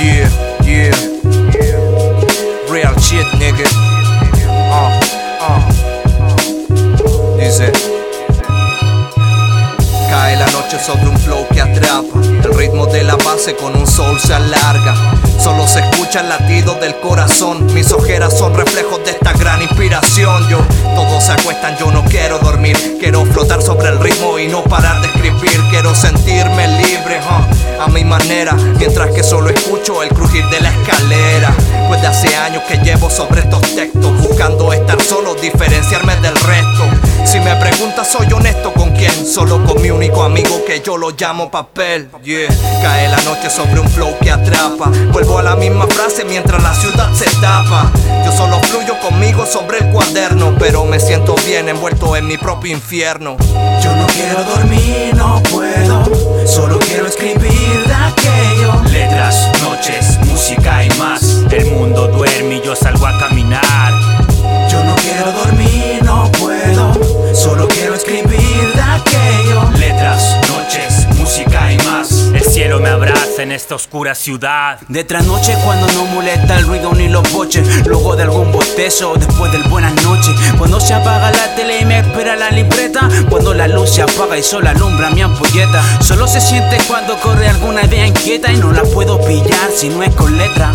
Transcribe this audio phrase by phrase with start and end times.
[0.00, 0.28] Yeah,
[0.64, 0.96] yeah.
[2.68, 3.68] Real shit, nigga.
[4.70, 4.90] Uh,
[5.46, 5.62] uh.
[7.38, 7.70] Dice.
[10.10, 12.18] Cae la noche sobre un flow que atrapa.
[12.44, 15.19] El ritmo de la base con un soul se alarga.
[15.42, 17.64] Solo se escucha el latido del corazón.
[17.72, 20.46] Mis ojeras son reflejos de esta gran inspiración.
[20.50, 20.58] Yo,
[20.94, 22.98] todos se acuestan, yo no quiero dormir.
[23.00, 25.58] Quiero flotar sobre el ritmo y no parar de escribir.
[25.70, 27.20] Quiero sentirme libre,
[27.80, 28.52] a mi manera.
[28.52, 31.54] Mientras que solo escucho el crujir de la escalera.
[31.88, 34.20] Pues de hace años que llevo sobre estos textos.
[34.20, 36.84] Buscando estar solo, diferenciarme del resto.
[37.24, 41.50] Si me preguntas, soy honesto con Solo con mi único amigo que yo lo llamo
[41.50, 42.10] papel.
[42.22, 42.48] Yeah,
[42.82, 44.90] cae la noche sobre un flow que atrapa.
[45.12, 47.90] Vuelvo a la misma frase mientras la ciudad se tapa.
[48.24, 50.54] Yo solo fluyo conmigo sobre el cuaderno.
[50.58, 53.36] Pero me siento bien envuelto en mi propio infierno.
[53.82, 56.04] Yo no quiero dormir, no puedo.
[56.46, 57.59] Solo quiero escribir
[72.80, 74.78] me abraza en esta oscura ciudad.
[74.88, 79.52] De trasnoche cuando no molesta el ruido ni los boches Luego de algún bostezo, después
[79.52, 83.68] del buenas noches Cuando se apaga la tele y me espera la libreta Cuando la
[83.68, 88.06] luz se apaga y solo alumbra mi ampolleta Solo se siente cuando corre alguna idea
[88.06, 90.72] inquieta Y no la puedo pillar si no es con letra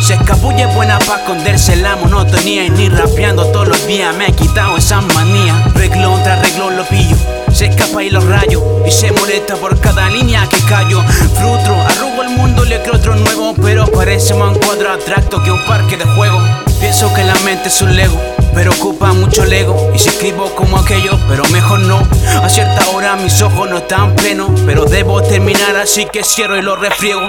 [0.00, 4.32] Se escabulle buena para esconderse la monotonía Y ni rapeando todos los días me he
[4.32, 7.16] quitado esa manía Reglón tras reglón lo pillo
[7.56, 11.02] se escapa y los rayo y se molesta por cada línea que callo.
[14.16, 16.40] Parece más un abstracto que un parque de juego.
[16.80, 18.18] Pienso que la mente es un lego,
[18.54, 19.92] pero ocupa mucho lego.
[19.94, 22.00] Y si escribo como aquello, pero mejor no.
[22.42, 26.62] A cierta hora mis ojos no están plenos, pero debo terminar, así que cierro y
[26.62, 27.28] lo refriego.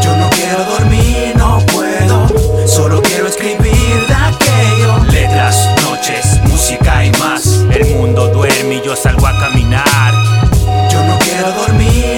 [0.00, 2.28] Yo no quiero dormir, no puedo.
[2.68, 4.98] Solo quiero escribir de aquello.
[5.10, 7.64] Letras, noches, música y más.
[7.68, 10.14] El mundo duerme y yo salgo a caminar.
[10.88, 12.11] Yo no quiero dormir,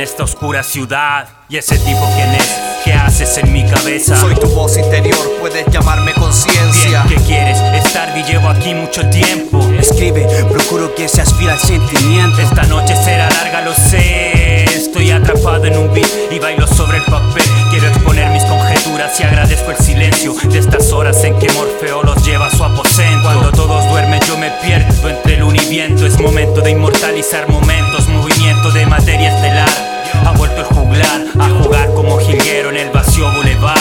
[0.00, 1.28] en esta oscura ciudad.
[1.50, 2.58] ¿Y ese tipo quién es?
[2.84, 4.16] ¿Qué haces en mi cabeza?
[4.16, 7.04] Soy tu voz interior, puedes llamarme conciencia.
[7.06, 7.58] ¿qué quieres?
[7.84, 9.60] Estar y llevo aquí mucho tiempo.
[9.78, 12.40] Escribe, procuro que se aspira al sentimiento.
[12.40, 14.64] Esta noche será larga, lo sé.
[14.64, 17.44] Estoy atrapado en un beat y bailo sobre el papel.
[17.70, 22.24] Quiero exponer mis conjeturas y agradezco el silencio de estas horas en que Morfeo los
[22.24, 23.22] lleva a su aposento.
[23.22, 26.06] Cuando todos duermen, yo me pierdo entre el univiento.
[26.06, 29.89] Es momento de inmortalizar momentos, movimiento de materia estelar.
[30.24, 33.76] Ha vuelto el juglar a jugar como jilguero en el vacío boulevard.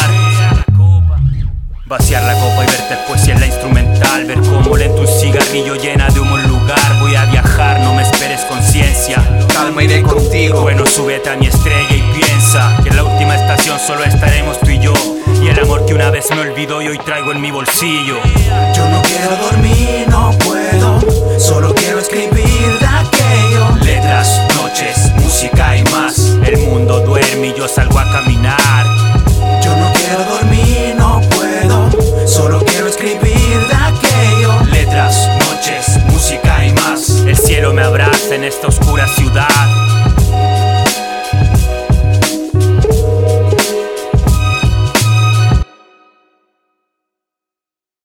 [1.86, 4.26] Vaciar la copa y verte poesía en la instrumental.
[4.26, 7.00] Ver cómo lento un cigarrillo llena de humo el lugar.
[7.02, 9.18] Voy a viajar, no me esperes conciencia.
[9.54, 10.62] Calma, iré contigo.
[10.62, 14.70] Bueno, súbete a mi estrella y piensa que en la última estación solo estaremos tú
[14.70, 14.94] y yo.
[15.42, 18.18] Y el amor que una vez me olvidó y hoy traigo en mi bolsillo.
[18.76, 20.32] Yo no quiero dormir, no
[38.60, 38.89] estos